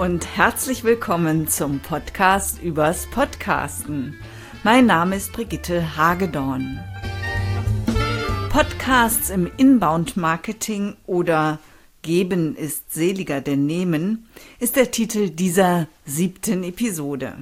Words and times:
und 0.00 0.34
herzlich 0.34 0.82
willkommen 0.82 1.46
zum 1.46 1.80
Podcast 1.80 2.62
übers 2.62 3.06
Podcasten. 3.10 4.18
Mein 4.64 4.86
Name 4.86 5.16
ist 5.16 5.30
Brigitte 5.30 5.94
Hagedorn. 5.94 6.80
Podcasts 8.48 9.28
im 9.28 9.50
Inbound 9.58 10.16
Marketing 10.16 10.96
oder 11.04 11.58
Geben 12.00 12.56
ist 12.56 12.94
seliger 12.94 13.42
denn 13.42 13.66
Nehmen 13.66 14.26
ist 14.58 14.76
der 14.76 14.90
Titel 14.90 15.28
dieser 15.28 15.86
siebten 16.06 16.64
Episode. 16.64 17.34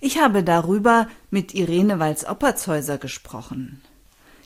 Ich 0.00 0.18
habe 0.18 0.42
darüber 0.42 1.08
mit 1.28 1.54
Irene 1.54 1.98
Walz-Opperzhäuser 1.98 2.96
gesprochen. 2.96 3.82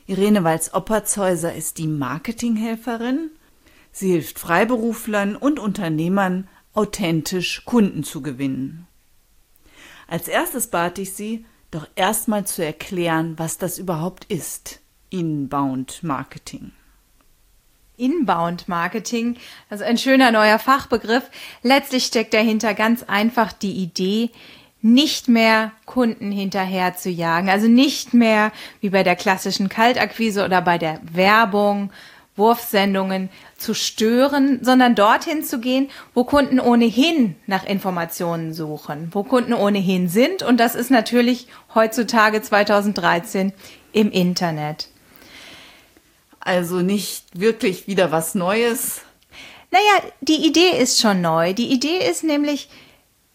Irene 0.05 0.43
Walz-Opperzhäuser 0.43 1.55
ist 1.55 1.77
die 1.77 1.87
Marketinghelferin. 1.87 3.31
Sie 3.93 4.11
hilft 4.11 4.37
Freiberuflern 4.37 5.37
und 5.37 5.59
Unternehmern 5.59 6.49
authentisch 6.75 7.63
Kunden 7.65 8.03
zu 8.03 8.21
gewinnen. 8.21 8.87
Als 10.07 10.27
erstes 10.27 10.67
bat 10.67 10.99
ich 10.99 11.13
sie, 11.13 11.45
doch 11.71 11.87
erstmal 11.95 12.45
zu 12.45 12.63
erklären, 12.63 13.33
was 13.37 13.57
das 13.57 13.79
überhaupt 13.79 14.25
ist. 14.25 14.79
Inbound 15.09 16.03
Marketing. 16.03 16.71
Inbound 17.97 18.67
Marketing, 18.67 19.37
also 19.69 19.83
ein 19.83 19.97
schöner 19.97 20.31
neuer 20.31 20.59
Fachbegriff. 20.59 21.23
Letztlich 21.63 22.05
steckt 22.05 22.33
dahinter 22.33 22.73
ganz 22.73 23.03
einfach 23.03 23.53
die 23.53 23.71
Idee, 23.71 24.31
nicht 24.81 25.27
mehr 25.27 25.71
Kunden 25.85 26.31
hinterher 26.31 26.95
zu 26.95 27.09
jagen. 27.09 27.49
Also 27.49 27.67
nicht 27.67 28.13
mehr 28.13 28.51
wie 28.81 28.91
bei 28.91 29.01
der 29.01 29.15
klassischen 29.15 29.67
Kaltakquise 29.67 30.45
oder 30.45 30.61
bei 30.61 30.77
der 30.77 30.99
Werbung 31.11 31.91
Wurfsendungen 32.35 33.29
zu 33.57 33.73
stören, 33.73 34.59
sondern 34.61 34.95
dorthin 34.95 35.43
zu 35.43 35.59
gehen, 35.59 35.89
wo 36.13 36.23
Kunden 36.23 36.59
ohnehin 36.59 37.35
nach 37.47 37.65
Informationen 37.65 38.53
suchen, 38.53 39.09
wo 39.11 39.23
Kunden 39.23 39.53
ohnehin 39.53 40.09
sind. 40.09 40.43
Und 40.43 40.59
das 40.59 40.75
ist 40.75 40.91
natürlich 40.91 41.47
heutzutage 41.73 42.41
2013 42.41 43.53
im 43.93 44.11
Internet. 44.11 44.89
Also 46.39 46.81
nicht 46.81 47.25
wirklich 47.33 47.87
wieder 47.87 48.11
was 48.11 48.35
Neues. 48.35 49.01
Naja, 49.71 50.11
die 50.21 50.45
Idee 50.45 50.77
ist 50.79 51.01
schon 51.01 51.21
neu. 51.21 51.53
Die 51.53 51.71
Idee 51.71 51.97
ist 52.09 52.23
nämlich 52.23 52.69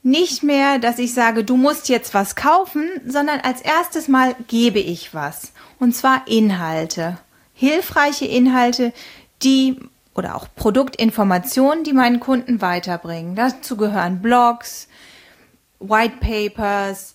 nicht 0.03 0.43
mehr, 0.43 0.79
dass 0.79 0.99
ich 0.99 1.13
sage, 1.13 1.45
du 1.45 1.57
musst 1.57 1.89
jetzt 1.89 2.15
was 2.15 2.37
kaufen, 2.37 2.89
sondern 3.07 3.41
als 3.41 3.61
erstes 3.61 4.09
Mal 4.09 4.35
gebe 4.49 4.79
ich 4.79 5.13
was. 5.13 5.53
Und 5.79 5.95
zwar 5.95 6.27
Inhalte 6.27 7.19
hilfreiche 7.61 8.25
Inhalte, 8.25 8.95
die 9.43 9.79
oder 10.15 10.35
auch 10.35 10.47
Produktinformationen, 10.57 11.85
die 11.85 11.93
meinen 11.93 12.19
Kunden 12.19 12.63
weiterbringen. 12.63 13.37
Dazu 13.37 13.77
gehören 13.77 14.23
Blogs, 14.23 14.89
White 15.79 16.15
Papers, 16.21 17.15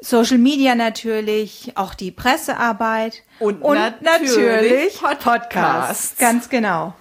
Social 0.00 0.38
Media 0.38 0.76
natürlich, 0.76 1.72
auch 1.74 1.94
die 1.94 2.12
Pressearbeit 2.12 3.24
und, 3.40 3.60
und 3.60 3.74
natürlich, 4.02 4.36
natürlich 4.36 5.00
Podcasts. 5.18 6.16
Ganz 6.16 6.48
genau. 6.48 6.94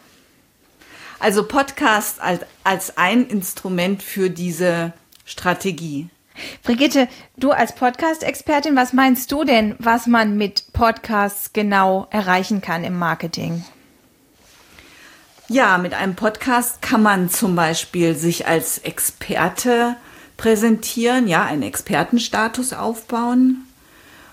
Also 1.19 1.47
Podcast 1.47 2.19
als, 2.19 2.41
als 2.63 2.97
ein 2.97 3.27
Instrument 3.27 4.02
für 4.02 4.31
diese 4.31 4.91
Strategie. 5.23 6.09
Brigitte, 6.64 7.08
du 7.38 7.52
als 7.52 7.75
Podcast-Expertin, 7.75 8.75
was 8.75 8.94
meinst 8.94 9.31
du 9.31 9.44
denn, 9.44 9.75
was 9.80 10.08
man 10.08 10.38
mit 10.38 10.73
Podcasts 10.73 11.53
genau 11.53 12.08
erreichen 12.09 12.61
kann 12.61 12.83
im 12.83 12.97
Marketing? 12.97 13.64
Ja, 15.47 15.78
mit 15.78 15.94
einem 15.94 16.16
Podcast 16.16 16.81
kann 16.81 17.03
man 17.03 17.29
zum 17.29 17.56
Beispiel 17.56 18.16
sich 18.16 18.47
als 18.47 18.79
Experte 18.79 19.95
präsentieren, 20.38 21.28
ja, 21.28 21.45
einen 21.45 21.62
Expertenstatus 21.62 22.74
aufbauen. 22.74 23.68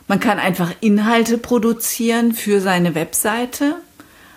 Man 0.09 0.21
kann 0.21 0.39
einfach 0.39 0.73
Inhalte 0.81 1.39
produzieren 1.39 2.33
für 2.33 2.61
seine 2.61 2.95
Webseite. 2.95 3.77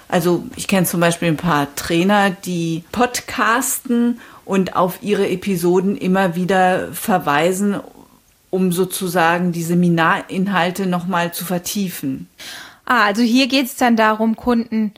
Also 0.07 0.45
ich 0.55 0.67
kenne 0.67 0.85
zum 0.85 0.99
Beispiel 0.99 1.29
ein 1.29 1.37
paar 1.37 1.73
Trainer, 1.75 2.29
die 2.29 2.83
podcasten 2.91 4.19
und 4.45 4.75
auf 4.75 4.99
ihre 5.01 5.27
Episoden 5.27 5.97
immer 5.97 6.35
wieder 6.35 6.93
verweisen, 6.93 7.79
um 8.51 8.71
sozusagen 8.71 9.51
die 9.51 9.63
Seminarinhalte 9.63 10.85
nochmal 10.85 11.33
zu 11.33 11.43
vertiefen. 11.43 12.29
Ah, 12.85 13.05
also 13.05 13.21
hier 13.21 13.47
geht 13.47 13.65
es 13.65 13.75
dann 13.75 13.95
darum, 13.95 14.35
Kunden, 14.35 14.93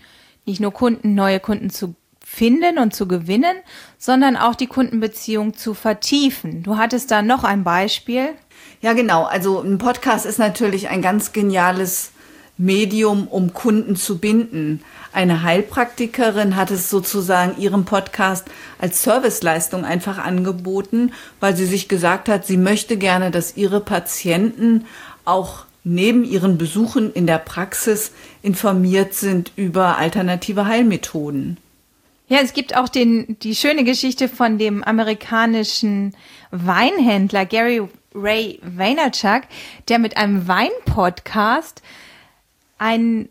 nicht 0.45 0.59
nur 0.59 0.73
Kunden, 0.73 1.15
neue 1.15 1.39
Kunden 1.39 1.69
zu 1.69 1.95
finden 2.23 2.77
und 2.77 2.93
zu 2.93 3.07
gewinnen, 3.07 3.55
sondern 3.97 4.35
auch 4.35 4.53
die 4.53 4.67
Kundenbeziehung 4.67 5.55
zu 5.55 5.73
vertiefen. 5.73 6.61
Du 6.61 6.77
hattest 6.77 7.09
da 7.09 7.21
noch 7.21 7.45
ein 7.45 7.63
Beispiel. 7.63 8.29
Ja, 8.81 8.93
genau. 8.93 9.23
Also 9.23 9.61
ein 9.61 9.77
Podcast 9.77 10.25
ist 10.25 10.37
natürlich 10.37 10.89
ein 10.89 11.01
ganz 11.01 11.31
geniales 11.31 12.11
Medium, 12.57 13.28
um 13.28 13.53
Kunden 13.53 13.95
zu 13.95 14.18
binden. 14.18 14.81
Eine 15.13 15.44
Heilpraktikerin 15.44 16.56
hat 16.56 16.72
es 16.72 16.90
sozusagen 16.90 17.59
ihrem 17.59 17.85
Podcast 17.85 18.45
als 18.79 19.03
Serviceleistung 19.03 19.85
einfach 19.85 20.18
angeboten, 20.18 21.13
weil 21.40 21.56
sie 21.56 21.66
sich 21.66 21.88
gesagt 21.88 22.29
hat, 22.29 22.45
sie 22.45 22.57
möchte 22.57 22.97
gerne, 22.97 23.31
dass 23.31 23.57
ihre 23.57 23.79
Patienten 23.79 24.85
auch 25.25 25.66
neben 25.84 26.23
ihren 26.23 26.57
Besuchen 26.57 27.13
in 27.13 27.28
der 27.28 27.38
Praxis 27.38 28.12
informiert 28.41 29.13
sind 29.13 29.51
über 29.56 29.97
alternative 29.97 30.66
Heilmethoden. 30.66 31.57
Ja, 32.28 32.39
es 32.44 32.53
gibt 32.53 32.75
auch 32.75 32.89
den, 32.89 33.38
die 33.39 33.56
schöne 33.56 33.85
Geschichte 33.85 34.28
von 34.28 34.57
dem 34.57 34.84
amerikanischen 34.84 36.13
Weinhändler 36.51 37.45
Gary 37.45 37.81
Ray 38.13 38.59
Vaynerchuk, 38.63 39.44
der 39.88 40.00
mit 40.00 40.18
einem 40.18 40.47
Weinpodcast 40.47 41.81
einen 42.77 43.29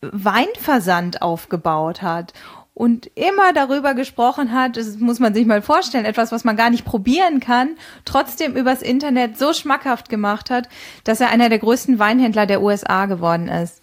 Weinversand 0.00 1.22
aufgebaut 1.22 2.02
hat 2.02 2.32
und 2.74 3.08
immer 3.14 3.52
darüber 3.52 3.94
gesprochen 3.94 4.52
hat, 4.52 4.76
das 4.76 4.98
muss 4.98 5.20
man 5.20 5.32
sich 5.32 5.46
mal 5.46 5.62
vorstellen, 5.62 6.04
etwas, 6.04 6.32
was 6.32 6.44
man 6.44 6.56
gar 6.56 6.70
nicht 6.70 6.84
probieren 6.84 7.38
kann, 7.40 7.76
trotzdem 8.04 8.56
übers 8.56 8.82
Internet 8.82 9.38
so 9.38 9.52
schmackhaft 9.52 10.08
gemacht 10.08 10.50
hat, 10.50 10.68
dass 11.04 11.20
er 11.20 11.30
einer 11.30 11.48
der 11.48 11.60
größten 11.60 11.98
Weinhändler 11.98 12.46
der 12.46 12.62
USA 12.62 13.06
geworden 13.06 13.48
ist. 13.48 13.80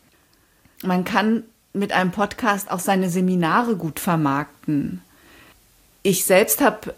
Man 0.84 1.06
kann 1.06 1.44
mit 1.74 1.94
einem 1.94 2.12
Podcast 2.12 2.70
auch 2.70 2.80
seine 2.80 3.10
Seminare 3.10 3.78
gut 3.78 4.00
vermarkten. 4.00 5.02
Ich 6.04 6.26
selbst 6.26 6.60
habe 6.60 6.94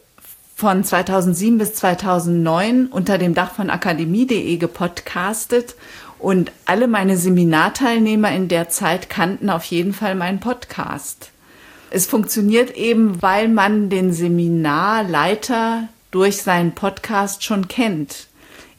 von 0.55 0.83
2007 0.83 1.57
bis 1.57 1.75
2009 1.75 2.87
unter 2.87 3.17
dem 3.17 3.33
Dach 3.33 3.53
von 3.53 3.69
akademie.de 3.69 4.57
gepodcastet 4.57 5.75
und 6.23 6.53
alle 6.65 6.87
meine 6.87 7.17
Seminarteilnehmer 7.17 8.31
in 8.31 8.47
der 8.47 8.69
Zeit 8.69 9.09
kannten 9.09 9.49
auf 9.49 9.65
jeden 9.65 9.91
Fall 9.91 10.15
meinen 10.15 10.39
Podcast. 10.39 11.31
Es 11.89 12.05
funktioniert 12.05 12.77
eben, 12.77 13.21
weil 13.21 13.49
man 13.49 13.89
den 13.89 14.13
Seminarleiter 14.13 15.89
durch 16.11 16.41
seinen 16.41 16.71
Podcast 16.71 17.43
schon 17.43 17.67
kennt. 17.67 18.27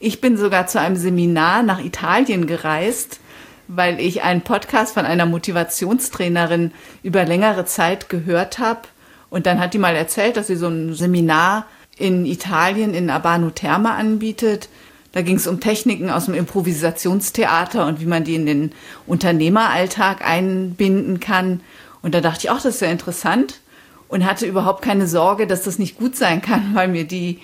Ich 0.01 0.23
bin 0.23 0.39
sogar 0.39 0.69
zu 0.69 0.81
einem 0.81 0.97
Seminar 0.97 1.63
nach 1.63 1.85
Italien 1.85 2.47
gereist, 2.47 3.21
weil 3.69 4.01
ich 4.01 4.23
einen 4.23 4.41
Podcast 4.41 4.95
von 4.95 5.05
einer 5.05 5.27
Motivationstrainerin 5.27 6.73
über 7.03 7.27
längere 7.27 7.67
Zeit 7.67 8.09
gehört 8.09 8.59
habe. 8.59 8.89
Und 9.29 9.45
dann 9.45 9.61
hat 9.61 9.75
die 9.75 9.79
mal 9.79 9.95
erzählt, 9.95 10.39
dass 10.39 10.47
sie 10.47 10.57
so 10.57 10.69
ein 10.69 10.95
Seminar 10.95 11.67
in 11.99 12.25
Italien 12.25 12.95
in 12.95 13.11
Abano 13.11 13.51
Terma 13.51 13.97
anbietet. 13.97 14.71
Da 15.15 15.23
ging 15.23 15.37
es 15.37 15.47
um 15.47 15.61
Techniken 15.61 16.11
aus 16.11 16.25
dem 16.25 16.35
Improvisationstheater 16.35 17.87
und 17.87 18.01
wie 18.01 18.07
man 18.07 18.25
die 18.25 18.35
in 18.35 18.47
den 18.47 18.73
Unternehmeralltag 19.07 20.27
einbinden 20.27 21.21
kann. 21.21 21.61
Und 22.03 22.17
da 22.17 22.21
dachte 22.21 22.41
ich, 22.41 22.51
ach, 22.51 22.61
das 22.61 22.75
ist 22.75 22.81
ja 22.81 22.89
interessant 22.89 23.61
und 24.09 24.27
hatte 24.27 24.45
überhaupt 24.45 24.83
keine 24.83 25.07
Sorge, 25.07 25.47
dass 25.47 25.63
das 25.63 25.79
nicht 25.79 25.99
gut 25.99 26.17
sein 26.17 26.43
kann, 26.43 26.75
weil 26.75 26.89
mir 26.89 27.05
die, 27.05 27.39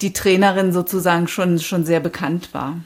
die 0.00 0.14
Trainerin 0.14 0.72
sozusagen 0.72 1.28
schon, 1.28 1.58
schon 1.58 1.84
sehr 1.84 2.00
bekannt 2.00 2.54
war. 2.54 2.78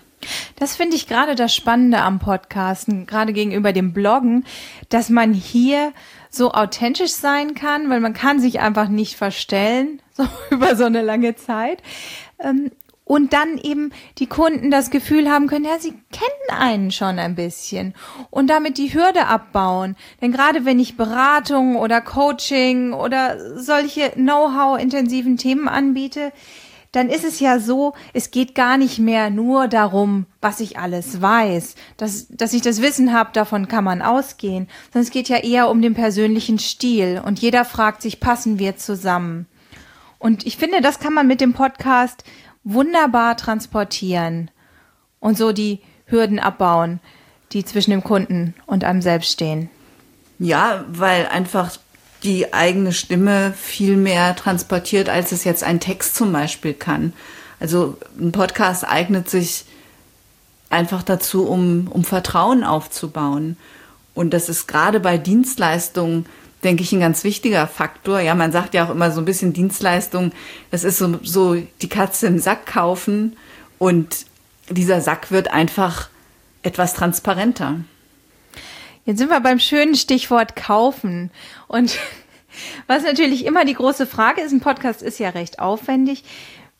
Das 0.57 0.75
finde 0.75 0.97
ich 0.97 1.07
gerade 1.07 1.37
das 1.37 1.55
Spannende 1.55 2.01
am 2.01 2.19
Podcasten, 2.19 3.07
gerade 3.07 3.33
gegenüber 3.33 3.73
dem 3.73 3.93
Bloggen, 3.93 4.45
dass 4.89 5.11
man 5.11 5.33
hier 5.33 5.93
so 6.29 6.51
authentisch 6.51 7.13
sein 7.13 7.55
kann, 7.55 7.89
weil 7.89 8.01
man 8.01 8.15
kann 8.15 8.41
sich 8.41 8.59
einfach 8.59 8.89
nicht 8.89 9.15
verstellen, 9.15 10.03
so 10.13 10.27
über 10.51 10.75
so 10.75 10.87
eine 10.87 11.03
lange 11.03 11.37
Zeit. 11.37 11.83
Und 13.06 13.35
dann 13.35 13.59
eben 13.59 13.93
die 14.19 14.27
Kunden 14.27 14.71
das 14.71 14.91
Gefühl 14.91 15.31
haben 15.31 15.47
können, 15.47 15.67
ja, 15.67 15.79
sie 15.79 15.93
kennen 16.11 16.59
einen 16.59 16.91
schon 16.91 17.19
ein 17.19 17.35
bisschen 17.35 17.95
und 18.31 18.49
damit 18.49 18.79
die 18.79 18.95
Hürde 18.95 19.27
abbauen. 19.27 19.95
Denn 20.23 20.33
gerade 20.33 20.65
wenn 20.65 20.79
ich 20.79 20.97
Beratung 20.97 21.77
oder 21.77 22.01
Coaching 22.01 22.95
oder 22.95 23.59
solche 23.61 24.11
Know-how-intensiven 24.12 25.37
Themen 25.37 25.69
anbiete, 25.69 26.33
dann 26.95 27.09
ist 27.09 27.25
es 27.25 27.41
ja 27.41 27.59
so, 27.59 27.95
es 28.12 28.31
geht 28.31 28.55
gar 28.55 28.79
nicht 28.79 29.01
mehr 29.01 29.29
nur 29.29 29.67
darum, 29.67 30.27
was 30.41 30.61
ich 30.61 30.79
alles 30.79 31.21
weiß, 31.21 31.75
dass, 31.97 32.29
dass 32.29 32.53
ich 32.53 32.62
das 32.62 32.81
Wissen 32.83 33.12
habe, 33.12 33.31
davon 33.33 33.67
kann 33.67 33.83
man 33.83 34.01
ausgehen, 34.01 34.69
sondern 34.93 35.03
es 35.03 35.11
geht 35.11 35.29
ja 35.29 35.39
eher 35.39 35.69
um 35.71 35.83
den 35.83 35.95
persönlichen 35.95 36.61
Stil 36.61 37.21
und 37.25 37.41
jeder 37.41 37.65
fragt 37.65 38.01
sich, 38.01 38.21
passen 38.21 38.61
wir 38.61 38.77
zusammen? 38.77 39.47
Und 40.21 40.47
ich 40.47 40.56
finde, 40.56 40.81
das 40.81 41.01
kann 41.01 41.12
man 41.12 41.27
mit 41.27 41.41
dem 41.41 41.53
Podcast 41.53 42.25
wunderbar 42.65 43.37
transportieren 43.37 44.51
und 45.21 45.39
so 45.39 45.53
die 45.53 45.81
Hürden 46.07 46.39
abbauen, 46.39 47.01
die 47.53 47.65
zwischen 47.65 47.91
dem 47.91 48.03
Kunden 48.03 48.55
und 48.67 48.85
einem 48.85 49.03
selbst 49.03 49.33
stehen. 49.33 49.71
Ja, 50.39 50.85
weil 50.89 51.27
einfach 51.27 51.73
die 52.25 52.53
eigene 52.53 52.93
Stimme 52.93 53.53
viel 53.53 53.97
mehr 53.97 54.35
transportiert, 54.35 55.09
als 55.09 55.31
es 55.31 55.45
jetzt 55.45 55.63
ein 55.63 55.79
Text 55.79 56.17
zum 56.17 56.33
Beispiel 56.33 56.75
kann. 56.75 57.13
Also 57.61 57.99
ein 58.19 58.33
Podcast 58.33 58.89
eignet 58.89 59.31
sich 59.31 59.67
einfach 60.71 61.03
dazu, 61.03 61.47
um, 61.47 61.89
um 61.89 62.03
Vertrauen 62.03 62.65
aufzubauen. 62.65 63.57
Und 64.15 64.33
das 64.33 64.49
ist 64.49 64.67
gerade 64.67 65.01
bei 65.01 65.19
Dienstleistungen, 65.19 66.27
denke 66.65 66.83
ich, 66.83 66.93
ein 66.93 67.01
ganz 67.01 67.23
wichtiger 67.25 67.67
Faktor. 67.67 68.21
Ja, 68.21 68.35
man 68.35 68.53
sagt 68.53 68.75
ja 68.75 68.87
auch 68.87 68.91
immer 68.91 69.11
so 69.11 69.21
ein 69.21 69.25
bisschen 69.25 69.53
Dienstleistung, 69.53 70.33
das 70.71 70.85
ist 70.85 70.99
so, 70.99 71.19
so 71.23 71.55
die 71.55 71.89
Katze 71.89 72.27
im 72.27 72.39
Sack 72.39 72.67
kaufen 72.67 73.37
und 73.79 74.27
dieser 74.71 75.01
Sack 75.01 75.31
wird 75.31 75.53
einfach 75.53 76.09
etwas 76.63 76.95
transparenter. 76.95 77.81
Jetzt 79.05 79.19
sind 79.19 79.29
wir 79.29 79.41
beim 79.41 79.59
schönen 79.59 79.95
Stichwort 79.95 80.57
kaufen. 80.57 81.31
Und 81.69 81.99
was 82.87 83.03
natürlich 83.03 83.45
immer 83.45 83.65
die 83.65 83.75
große 83.75 84.07
Frage 84.07 84.41
ist, 84.41 84.53
ein 84.53 84.61
Podcast 84.61 85.03
ist 85.03 85.19
ja 85.19 85.31
recht 85.31 85.59
aufwendig. 85.59 86.25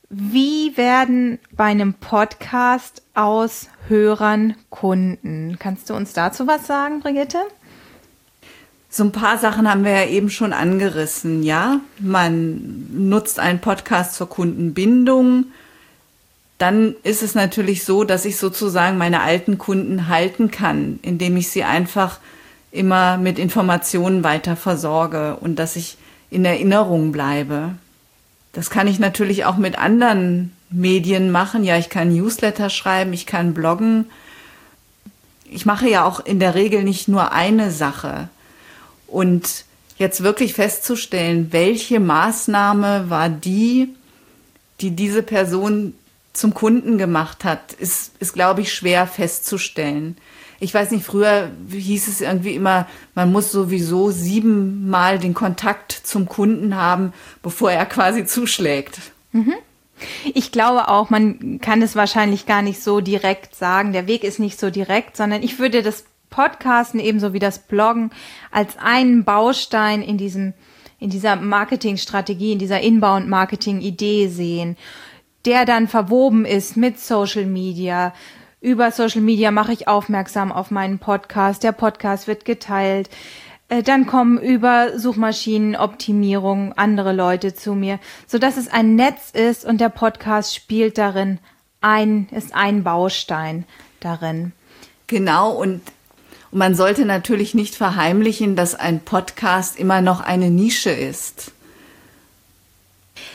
Wie 0.09 0.77
werden 0.77 1.39
bei 1.53 1.65
einem 1.65 1.95
Podcast 1.95 3.03
aus 3.15 3.69
Hörern 3.89 4.55
Kunden? 4.71 5.57
Kannst 5.59 5.91
du 5.91 5.95
uns 5.95 6.13
dazu 6.13 6.47
was 6.47 6.67
sagen, 6.67 7.01
Brigitte? 7.01 7.39
So 8.96 9.02
ein 9.02 9.11
paar 9.11 9.38
Sachen 9.38 9.69
haben 9.69 9.85
wir 9.85 9.91
ja 9.91 10.06
eben 10.06 10.31
schon 10.31 10.52
angerissen, 10.52 11.43
ja. 11.43 11.81
Man 11.99 12.87
nutzt 12.93 13.41
einen 13.41 13.58
Podcast 13.58 14.14
zur 14.14 14.29
Kundenbindung. 14.29 15.46
Dann 16.58 16.94
ist 17.02 17.25
es 17.25 17.35
natürlich 17.35 17.82
so, 17.82 18.05
dass 18.05 18.25
ich 18.25 18.37
sozusagen 18.37 18.96
meine 18.96 19.23
alten 19.23 19.58
Kunden 19.58 20.06
halten 20.06 20.52
kann, 20.52 21.00
indem 21.02 21.37
ich 21.37 21.50
sie 21.50 21.64
einfach 21.64 22.20
immer 22.70 23.17
mit 23.17 23.41
Informationen 23.41 24.23
weiter 24.23 24.55
versorge 24.55 25.38
und 25.40 25.58
dass 25.58 25.75
ich 25.75 25.97
in 26.31 26.44
Erinnerung 26.44 27.11
bleibe. 27.11 27.70
Das 28.52 28.70
kann 28.70 28.87
ich 28.87 29.00
natürlich 29.00 29.44
auch 29.44 29.56
mit 29.56 29.76
anderen 29.76 30.52
Medien 30.70 31.32
machen. 31.32 31.64
Ja, 31.64 31.76
ich 31.79 31.88
kann 31.88 32.14
Newsletter 32.14 32.70
schreiben, 32.70 33.12
ich 33.12 33.26
kann 33.26 33.55
bloggen. 33.55 34.05
Ich 35.50 35.67
mache 35.67 35.90
ja 35.90 36.05
auch 36.05 36.25
in 36.25 36.38
der 36.38 36.55
Regel 36.55 36.85
nicht 36.85 37.08
nur 37.08 37.32
eine 37.32 37.73
Sache. 37.73 38.29
Und 39.14 39.64
jetzt 39.96 40.25
wirklich 40.25 40.55
festzustellen, 40.55 41.52
welche 41.52 42.00
Maßnahme 42.00 43.11
war 43.11 43.28
die, 43.28 43.94
die 44.81 44.90
diese 44.90 45.22
Person 45.22 45.94
zum 46.32 46.52
Kunden 46.52 46.99
gemacht 46.99 47.44
hat, 47.44 47.75
ist, 47.75 48.11
ist 48.19 48.32
glaube 48.32 48.62
ich, 48.62 48.75
schwer 48.75 49.06
festzustellen. 49.06 50.16
Ich 50.58 50.75
weiß 50.75 50.90
nicht, 50.90 51.06
früher 51.06 51.52
hieß 51.70 52.08
es 52.08 52.22
irgendwie 52.22 52.56
immer, 52.56 52.88
man 53.14 53.31
muss 53.31 53.52
sowieso 53.52 54.11
siebenmal 54.11 55.20
den 55.20 55.32
Kontakt 55.32 55.93
zum 55.93 56.26
Kunden 56.26 56.75
haben, 56.75 57.12
bevor 57.40 57.70
er 57.70 57.87
quasi 57.87 58.26
zuschlägt. 58.26 58.99
Mhm. 59.31 59.55
Ich 60.34 60.50
glaube 60.50 60.88
auch, 60.88 61.08
man 61.08 61.61
kann 61.61 61.82
es 61.82 61.94
wahrscheinlich 61.94 62.46
gar 62.46 62.62
nicht 62.62 62.82
so 62.82 63.00
direkt 63.00 63.55
sagen. 63.55 63.93
Der 63.93 64.08
Weg 64.08 64.25
ist 64.25 64.40
nicht 64.40 64.58
so 64.58 64.70
direkt, 64.70 65.16
sondern 65.16 65.44
ich 65.44 65.61
würde 65.61 65.84
das 65.84 66.05
Podcasten 66.35 66.99
ebenso 66.99 67.33
wie 67.33 67.39
das 67.39 67.61
Bloggen 67.61 68.11
als 68.51 68.77
einen 68.77 69.23
Baustein 69.23 70.03
in 70.03 70.19
diesem, 70.19 70.53
in 70.99 71.11
dieser 71.11 71.37
Marketingstrategie, 71.37 72.53
in 72.53 72.59
dieser 72.59 72.81
Inbound-Marketing-Idee 72.81 74.27
sehen, 74.27 74.77
der 75.45 75.65
dann 75.65 75.87
verwoben 75.87 76.45
ist 76.45 76.77
mit 76.77 76.99
Social 76.99 77.47
Media, 77.47 78.13
über 78.61 78.91
Social 78.91 79.21
Media 79.21 79.51
mache 79.51 79.75
ich 79.75 79.89
aufmerksam 79.89 80.51
auf 80.51 80.71
meinen 80.71 80.99
Podcast. 80.99 81.63
Der 81.63 81.73
Podcast 81.73 82.27
wird 82.27 82.47
geteilt. 82.47 83.11
Äh, 83.69 83.83
dann 83.83 84.07
kommen 84.07 84.39
über 84.39 84.99
Suchmaschinenoptimierung 84.99 86.73
andere 86.73 87.13
Leute 87.13 87.55
zu 87.55 87.75
mir, 87.75 87.99
so 88.27 88.39
dass 88.39 88.57
es 88.57 88.69
ein 88.69 88.97
Netz 88.97 89.31
ist 89.33 89.67
und 89.67 89.83
der 89.83 89.91
Podcast 89.91 90.55
spielt 90.55 90.97
darin 90.97 91.41
ein, 91.83 92.27
ist 92.31 92.55
ein 92.55 92.85
Baustein 92.85 93.67
darin. 94.01 94.53
Genau 95.09 95.53
und 95.53 95.83
man 96.55 96.77
sollte 96.77 97.05
natürlich 97.05 97.55
nicht 97.55 97.75
verheimlichen, 97.75 98.55
dass 98.55 98.77
ein 98.77 99.01
Podcast 99.01 99.77
immer 99.77 100.01
noch 100.01 100.21
eine 100.21 100.51
Nische 100.51 100.91
ist. 100.91 101.51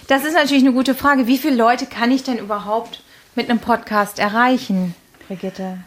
Das 0.08 0.24
ist 0.24 0.34
natürlich 0.34 0.64
eine 0.64 0.74
gute 0.74 0.96
Frage. 0.96 1.28
Wie 1.28 1.38
viele 1.38 1.56
Leute 1.56 1.86
kann 1.86 2.12
ich 2.12 2.24
denn 2.24 2.38
überhaupt 2.38 3.04
mit 3.36 3.50
einem 3.50 3.60
Podcast 3.60 4.20
erreichen? 4.20 4.96
Brigitte? 5.28 5.80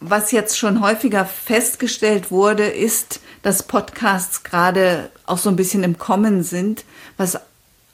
Was 0.00 0.32
jetzt 0.32 0.58
schon 0.58 0.80
häufiger 0.80 1.26
festgestellt 1.26 2.30
wurde, 2.30 2.64
ist, 2.64 3.20
dass 3.42 3.62
Podcasts 3.62 4.42
gerade 4.42 5.10
auch 5.26 5.38
so 5.38 5.50
ein 5.50 5.56
bisschen 5.56 5.84
im 5.84 5.98
Kommen 5.98 6.42
sind, 6.42 6.84
was 7.18 7.38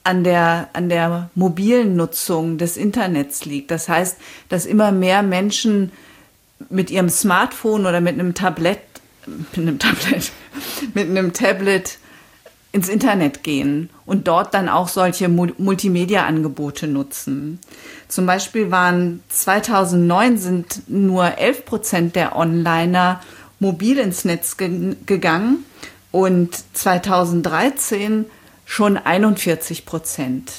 an 0.05 0.23
der, 0.23 0.69
an 0.71 0.87
der 0.87 1.29
mobilen 1.35 1.97
Nutzung 1.97 2.57
des 2.57 2.77
Internets 2.77 3.43
liegt. 3.43 3.71
Das 3.71 3.89
heißt, 3.89 4.17
dass 4.47 4.65
immer 4.65 4.93
mehr 4.93 5.21
Menschen 5.21 5.91
mit 6.69 6.91
ihrem 6.91 7.09
Smartphone 7.09 7.85
oder 7.85 8.01
mit 8.01 8.13
einem 8.13 8.33
Tablet, 8.33 8.79
mit 9.25 9.57
einem 9.57 9.79
Tablet, 9.79 10.31
mit 10.93 11.09
einem 11.09 11.33
Tablet 11.33 11.97
ins 12.71 12.89
Internet 12.89 13.43
gehen 13.43 13.89
und 14.05 14.27
dort 14.27 14.53
dann 14.53 14.69
auch 14.69 14.89
solche 14.89 15.27
Multimedia-Angebote 15.27 16.87
nutzen. 16.87 17.59
Zum 18.07 18.25
Beispiel 18.25 18.69
waren 18.69 19.23
2009 19.29 20.37
sind 20.37 20.89
nur 20.89 21.37
11 21.37 21.65
Prozent 21.65 22.15
der 22.15 22.35
Onliner 22.35 23.21
mobil 23.59 23.97
ins 23.97 24.23
Netz 24.23 24.57
ge 24.57 24.95
gegangen 25.05 25.65
und 26.11 26.57
2013 26.73 28.25
schon 28.65 28.97
41 28.97 29.85
Prozent. 29.85 30.51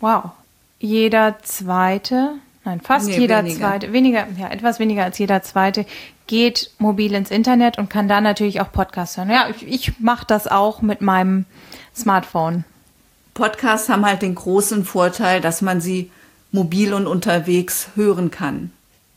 Wow. 0.00 0.30
Jeder 0.78 1.38
zweite, 1.42 2.34
nein, 2.66 2.80
fast 2.82 3.06
nee, 3.06 3.18
jeder 3.18 3.38
weniger. 3.38 3.58
zweite, 3.58 3.92
weniger, 3.92 4.26
ja, 4.36 4.48
etwas 4.48 4.78
weniger 4.78 5.04
als 5.04 5.18
jeder 5.18 5.42
zweite 5.42 5.86
geht 6.26 6.70
mobil 6.78 7.14
ins 7.14 7.30
Internet 7.30 7.78
und 7.78 7.88
kann 7.88 8.08
da 8.08 8.20
natürlich 8.20 8.60
auch 8.60 8.70
Podcasts 8.72 9.16
hören. 9.16 9.30
Ja, 9.30 9.48
ich, 9.48 9.66
ich 9.66 10.00
mache 10.00 10.26
das 10.26 10.46
auch 10.46 10.82
mit 10.82 11.00
meinem 11.00 11.46
Smartphone. 11.94 12.64
Podcasts 13.32 13.88
haben 13.88 14.04
halt 14.04 14.22
den 14.22 14.34
großen 14.34 14.84
Vorteil, 14.84 15.40
dass 15.40 15.62
man 15.62 15.80
sie 15.80 16.10
mobil 16.52 16.92
und 16.92 17.06
unterwegs 17.06 17.88
hören 17.94 18.30
kann. 18.30 18.72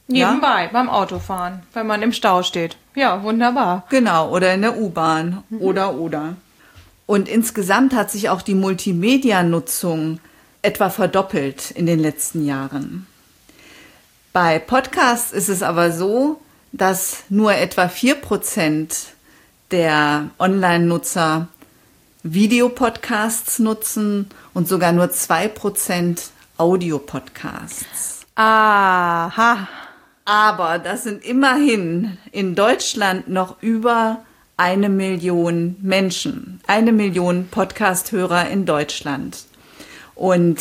Nebenbei, 0.08 0.64
ja? 0.64 0.70
beim 0.72 0.90
Autofahren, 0.90 1.64
wenn 1.74 1.88
man 1.88 2.02
im 2.02 2.12
Stau 2.14 2.44
steht. 2.44 2.78
Ja, 2.96 3.24
wunderbar. 3.24 3.86
Genau, 3.90 4.30
oder 4.30 4.54
in 4.54 4.62
der 4.62 4.78
U-Bahn 4.78 5.44
mhm. 5.50 5.62
oder 5.62 5.96
oder. 5.96 6.36
Und 7.06 7.30
insgesamt 7.30 7.96
hat 7.96 8.12
sich 8.12 8.30
auch 8.30 8.42
die 8.42 8.56
Multimedia-Nutzung 8.56 10.20
etwa 10.62 10.90
verdoppelt 10.90 11.72
in 11.72 11.86
den 11.86 12.00
letzten 12.00 12.46
Jahren. 12.46 13.08
Bei 14.32 14.60
Podcasts 14.60 15.32
ist 15.32 15.50
es 15.50 15.64
aber 15.64 15.92
so, 15.92 16.40
dass 16.72 17.24
nur 17.30 17.56
etwa 17.56 17.86
4% 17.86 19.08
der 19.72 20.30
Online-Nutzer 20.38 21.48
Videopodcasts 22.22 23.60
nutzen 23.60 24.30
und 24.54 24.68
sogar 24.68 24.92
nur 24.92 25.06
2% 25.06 26.30
Audiopodcasts. 26.58 28.26
Aha. 28.36 29.68
Aber 30.26 30.78
das 30.78 31.04
sind 31.04 31.24
immerhin 31.26 32.18
in 32.32 32.54
Deutschland 32.54 33.30
noch 33.30 33.64
über 33.64 34.24
eine 34.58 34.90
Million 34.90 35.78
Menschen, 35.82 36.62
eine 36.68 36.92
Million 36.92 37.48
Podcast-Hörer 37.48 38.50
in 38.50 38.66
Deutschland. 38.66 39.46
Und 40.14 40.60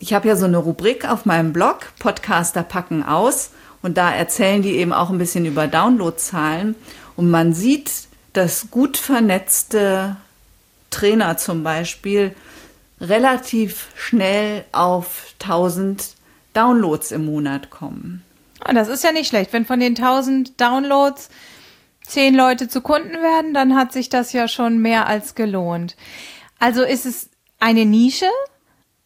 ich 0.00 0.14
habe 0.14 0.26
ja 0.26 0.34
so 0.34 0.46
eine 0.46 0.56
Rubrik 0.56 1.08
auf 1.08 1.26
meinem 1.26 1.52
Blog, 1.52 1.92
Podcaster 1.98 2.62
packen 2.62 3.04
aus. 3.04 3.50
Und 3.82 3.96
da 3.96 4.12
erzählen 4.12 4.62
die 4.62 4.76
eben 4.76 4.92
auch 4.92 5.10
ein 5.10 5.18
bisschen 5.18 5.46
über 5.46 5.66
Downloadzahlen. 5.66 6.74
Und 7.16 7.30
man 7.30 7.52
sieht, 7.52 7.90
dass 8.32 8.70
gut 8.70 8.96
vernetzte 8.96 10.16
Trainer 10.90 11.36
zum 11.36 11.62
Beispiel 11.62 12.34
relativ 13.00 13.88
schnell 13.94 14.64
auf 14.72 15.34
1000 15.42 16.14
Downloads 16.54 17.12
im 17.12 17.26
Monat 17.26 17.70
kommen. 17.70 18.22
Ah, 18.60 18.72
das 18.72 18.88
ist 18.88 19.04
ja 19.04 19.12
nicht 19.12 19.28
schlecht. 19.28 19.52
Wenn 19.52 19.64
von 19.64 19.80
den 19.80 19.96
1000 19.96 20.60
Downloads 20.60 21.28
zehn 22.06 22.34
Leute 22.34 22.68
zu 22.68 22.80
Kunden 22.80 23.12
werden, 23.12 23.54
dann 23.54 23.76
hat 23.76 23.92
sich 23.92 24.08
das 24.08 24.32
ja 24.32 24.48
schon 24.48 24.78
mehr 24.80 25.06
als 25.06 25.34
gelohnt. 25.34 25.96
Also 26.58 26.82
ist 26.82 27.06
es 27.06 27.30
eine 27.58 27.86
Nische, 27.86 28.26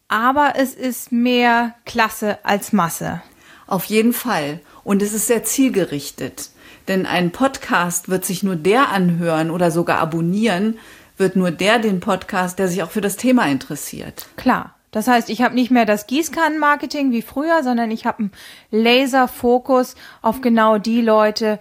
aber 0.07 0.53
es 0.57 0.73
ist 0.73 1.11
mehr 1.11 1.75
Klasse 1.85 2.39
als 2.43 2.73
Masse. 2.73 3.21
Auf 3.67 3.85
jeden 3.85 4.13
Fall. 4.13 4.59
Und 4.83 5.01
es 5.01 5.13
ist 5.13 5.27
sehr 5.27 5.43
zielgerichtet. 5.43 6.51
Denn 6.87 7.05
ein 7.05 7.31
Podcast 7.31 8.09
wird 8.09 8.25
sich 8.25 8.43
nur 8.43 8.55
der 8.55 8.89
anhören 8.89 9.49
oder 9.49 9.71
sogar 9.71 9.99
abonnieren, 9.99 10.77
wird 11.17 11.35
nur 11.35 11.51
der 11.51 11.79
den 11.79 11.99
Podcast, 11.99 12.59
der 12.59 12.67
sich 12.67 12.83
auch 12.83 12.91
für 12.91 13.01
das 13.01 13.15
Thema 13.17 13.47
interessiert. 13.47 14.27
Klar. 14.35 14.75
Das 14.91 15.07
heißt, 15.07 15.29
ich 15.29 15.41
habe 15.41 15.55
nicht 15.55 15.71
mehr 15.71 15.85
das 15.85 16.07
Gießkannenmarketing 16.07 17.11
wie 17.11 17.21
früher, 17.21 17.63
sondern 17.63 17.91
ich 17.91 18.05
habe 18.05 18.19
einen 18.19 18.31
Laserfokus 18.71 19.95
auf 20.21 20.39
genau 20.39 20.77
die 20.77 21.01
Leute, 21.01 21.59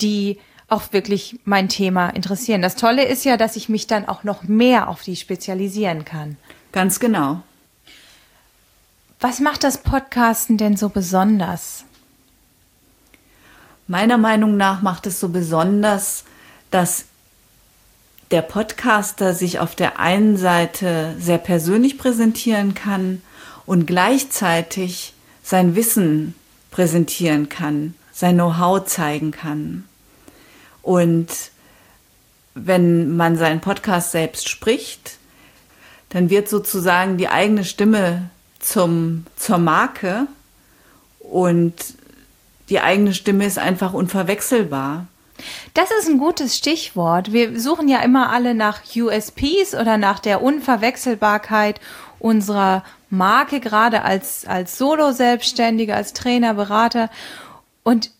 die 0.00 0.38
auch 0.68 0.92
wirklich 0.92 1.40
mein 1.44 1.68
Thema 1.68 2.10
interessieren. 2.10 2.62
Das 2.62 2.76
Tolle 2.76 3.04
ist 3.04 3.24
ja, 3.24 3.36
dass 3.36 3.56
ich 3.56 3.68
mich 3.68 3.88
dann 3.88 4.06
auch 4.06 4.22
noch 4.22 4.44
mehr 4.44 4.88
auf 4.88 5.02
die 5.02 5.16
spezialisieren 5.16 6.04
kann. 6.04 6.36
Ganz 6.70 7.00
genau. 7.00 7.42
Was 9.18 9.40
macht 9.40 9.64
das 9.64 9.78
Podcasten 9.78 10.58
denn 10.58 10.76
so 10.76 10.90
besonders? 10.90 11.84
Meiner 13.86 14.18
Meinung 14.18 14.56
nach 14.58 14.82
macht 14.82 15.06
es 15.06 15.20
so 15.20 15.30
besonders, 15.30 16.24
dass 16.70 17.06
der 18.30 18.42
Podcaster 18.42 19.32
sich 19.32 19.58
auf 19.58 19.74
der 19.74 19.98
einen 19.98 20.36
Seite 20.36 21.14
sehr 21.18 21.38
persönlich 21.38 21.96
präsentieren 21.96 22.74
kann 22.74 23.22
und 23.64 23.86
gleichzeitig 23.86 25.14
sein 25.42 25.76
Wissen 25.76 26.34
präsentieren 26.70 27.48
kann, 27.48 27.94
sein 28.12 28.34
Know-how 28.34 28.84
zeigen 28.84 29.30
kann. 29.30 29.84
Und 30.82 31.28
wenn 32.54 33.16
man 33.16 33.38
seinen 33.38 33.60
Podcast 33.60 34.10
selbst 34.10 34.48
spricht, 34.48 35.18
dann 36.10 36.28
wird 36.28 36.48
sozusagen 36.48 37.16
die 37.16 37.28
eigene 37.28 37.64
Stimme 37.64 38.30
zum, 38.66 39.26
zur 39.36 39.58
Marke 39.58 40.26
und 41.20 41.74
die 42.68 42.80
eigene 42.80 43.14
Stimme 43.14 43.46
ist 43.46 43.58
einfach 43.58 43.92
unverwechselbar. 43.92 45.06
Das 45.74 45.90
ist 45.90 46.08
ein 46.08 46.18
gutes 46.18 46.56
Stichwort. 46.56 47.32
Wir 47.32 47.60
suchen 47.60 47.88
ja 47.88 48.00
immer 48.00 48.30
alle 48.30 48.54
nach 48.54 48.80
USPs 48.96 49.74
oder 49.74 49.98
nach 49.98 50.18
der 50.18 50.42
Unverwechselbarkeit 50.42 51.80
unserer 52.18 52.82
Marke, 53.10 53.60
gerade 53.60 54.02
als, 54.02 54.46
als 54.46 54.78
Solo-Selbstständige, 54.78 55.94
als 55.94 56.12
Trainer, 56.12 56.54
Berater. 56.54 57.10
Und 57.84 58.10